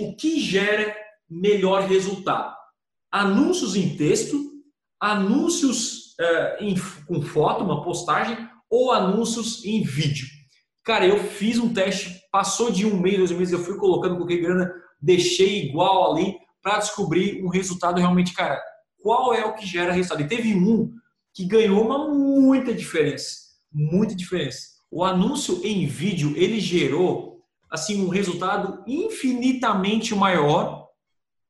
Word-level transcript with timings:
o 0.00 0.14
que 0.14 0.40
gera 0.40 0.94
melhor 1.28 1.82
resultado? 1.82 2.54
Anúncios 3.10 3.74
em 3.74 3.96
texto, 3.96 4.38
anúncios 5.00 6.14
uh, 6.20 6.62
em, 6.62 6.74
com 7.06 7.22
foto, 7.22 7.64
uma 7.64 7.82
postagem, 7.82 8.36
ou 8.70 8.92
anúncios 8.92 9.64
em 9.64 9.82
vídeo. 9.82 10.26
Cara, 10.84 11.06
eu 11.06 11.18
fiz 11.18 11.58
um 11.58 11.72
teste, 11.72 12.20
passou 12.30 12.70
de 12.70 12.86
um 12.86 12.98
mês, 13.00 13.18
dois 13.18 13.30
meses, 13.32 13.52
eu 13.52 13.64
fui 13.64 13.76
colocando, 13.76 14.14
coloquei 14.14 14.40
grana, 14.40 14.72
deixei 15.00 15.66
igual 15.66 16.12
ali 16.12 16.34
para 16.62 16.78
descobrir 16.78 17.44
um 17.44 17.48
resultado 17.48 17.98
realmente, 17.98 18.34
cara, 18.34 18.60
qual 19.00 19.34
é 19.34 19.44
o 19.44 19.54
que 19.54 19.66
gera 19.66 19.92
resultado. 19.92 20.22
E 20.22 20.28
teve 20.28 20.54
um 20.54 20.92
que 21.34 21.44
ganhou 21.44 21.84
uma 21.84 22.08
muita 22.08 22.74
diferença, 22.74 23.36
muita 23.72 24.14
diferença. 24.14 24.60
O 24.90 25.04
anúncio 25.04 25.60
em 25.64 25.86
vídeo, 25.86 26.32
ele 26.36 26.60
gerou 26.60 27.37
assim 27.70 28.04
um 28.04 28.08
resultado 28.08 28.82
infinitamente 28.86 30.14
maior, 30.14 30.88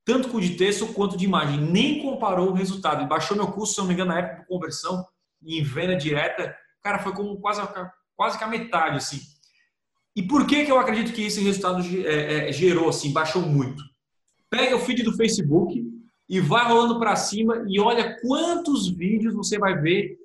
tanto 0.04 0.28
com 0.28 0.40
de 0.40 0.56
texto 0.56 0.92
quanto 0.94 1.16
de 1.16 1.24
imagem. 1.24 1.60
Nem 1.60 2.02
comparou 2.02 2.50
o 2.50 2.54
resultado. 2.54 3.00
Ele 3.00 3.08
baixou 3.08 3.36
meu 3.36 3.52
custo, 3.52 3.74
se 3.74 3.80
não 3.80 3.86
me 3.86 3.94
engano, 3.94 4.12
na 4.12 4.18
época 4.18 4.42
de 4.42 4.48
conversão 4.48 5.04
em 5.42 5.62
venda 5.62 5.96
direta, 5.96 6.54
cara, 6.82 6.98
foi 6.98 7.12
como 7.12 7.38
quase, 7.38 7.60
quase 8.16 8.38
que 8.38 8.44
a 8.44 8.48
metade, 8.48 8.96
assim. 8.96 9.20
E 10.16 10.22
por 10.22 10.46
que, 10.46 10.64
que 10.64 10.72
eu 10.72 10.78
acredito 10.78 11.14
que 11.14 11.24
esse 11.24 11.40
resultado 11.40 11.80
é, 12.04 12.48
é, 12.48 12.52
gerou, 12.52 12.88
assim, 12.88 13.12
baixou 13.12 13.42
muito? 13.42 13.82
Pega 14.50 14.74
o 14.74 14.80
feed 14.80 15.02
do 15.02 15.16
Facebook 15.16 15.80
e 16.28 16.40
vai 16.40 16.66
rolando 16.66 16.98
para 16.98 17.14
cima 17.14 17.64
e 17.68 17.78
olha 17.78 18.18
quantos 18.20 18.88
vídeos 18.88 19.34
você 19.34 19.58
vai 19.58 19.78
ver 19.78 20.18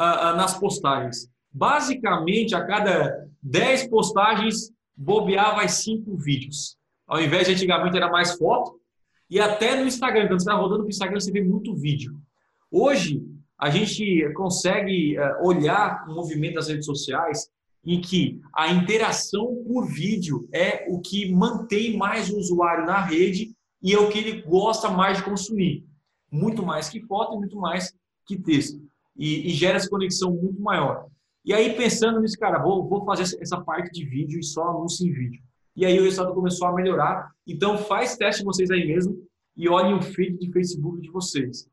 uh, 0.00 0.32
uh, 0.32 0.36
nas 0.36 0.58
postagens. 0.58 1.28
Basicamente, 1.52 2.54
a 2.54 2.64
cada 2.64 3.28
10 3.42 3.88
postagens, 3.88 4.72
bobear 4.96 5.54
vai 5.56 5.68
5 5.68 6.16
vídeos. 6.16 6.76
Ao 7.06 7.20
invés 7.20 7.46
de 7.46 7.54
antigamente 7.54 7.96
era 7.96 8.10
mais 8.10 8.36
foto, 8.36 8.80
e 9.28 9.40
até 9.40 9.76
no 9.76 9.86
Instagram, 9.86 10.28
quando 10.28 10.40
você 10.40 10.48
está 10.48 10.54
rodando 10.54 10.80
para 10.80 10.86
o 10.86 10.90
Instagram, 10.90 11.20
você 11.20 11.32
vê 11.32 11.42
muito 11.42 11.74
vídeo. 11.74 12.14
Hoje, 12.70 13.22
a 13.58 13.70
gente 13.70 14.32
consegue 14.34 15.18
uh, 15.18 15.46
olhar 15.46 16.04
o 16.08 16.14
movimento 16.14 16.54
das 16.54 16.68
redes 16.68 16.86
sociais 16.86 17.48
em 17.84 18.00
que 18.00 18.40
a 18.54 18.72
interação 18.72 19.62
por 19.66 19.86
vídeo 19.86 20.48
é 20.52 20.86
o 20.88 21.00
que 21.00 21.30
mantém 21.32 21.96
mais 21.96 22.30
o 22.30 22.38
usuário 22.38 22.86
na 22.86 23.00
rede 23.00 23.54
e 23.82 23.92
é 23.92 23.98
o 23.98 24.08
que 24.08 24.18
ele 24.18 24.42
gosta 24.42 24.88
mais 24.90 25.18
de 25.18 25.24
consumir. 25.24 25.84
Muito 26.30 26.64
mais 26.64 26.88
que 26.88 27.00
foto 27.02 27.34
e 27.34 27.38
muito 27.38 27.58
mais 27.58 27.94
que 28.26 28.38
texto. 28.38 28.80
E, 29.16 29.48
e 29.48 29.50
gera 29.50 29.76
essa 29.76 29.88
conexão 29.88 30.32
muito 30.32 30.60
maior. 30.60 31.06
E 31.44 31.52
aí, 31.52 31.74
pensando 31.76 32.20
nisso, 32.20 32.38
cara, 32.38 32.58
vou, 32.58 32.88
vou 32.88 33.04
fazer 33.04 33.36
essa 33.38 33.60
parte 33.60 33.92
de 33.92 34.04
vídeo 34.04 34.40
e 34.40 34.42
só 34.42 34.70
anúncio 34.70 35.06
em 35.06 35.12
vídeo. 35.12 35.42
E 35.76 35.84
aí 35.84 35.98
o 36.00 36.04
resultado 36.04 36.34
começou 36.34 36.66
a 36.68 36.74
melhorar. 36.74 37.30
Então, 37.46 37.76
faz 37.76 38.16
teste 38.16 38.42
vocês 38.42 38.70
aí 38.70 38.86
mesmo 38.86 39.22
e 39.54 39.68
olhem 39.68 39.94
o 39.94 40.00
feed 40.00 40.38
de 40.38 40.50
Facebook 40.50 41.02
de 41.02 41.10
vocês. 41.10 41.68